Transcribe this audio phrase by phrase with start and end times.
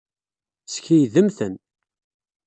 [0.73, 1.53] Skeydem-ten.